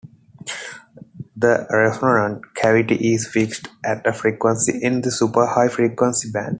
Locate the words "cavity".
2.55-3.13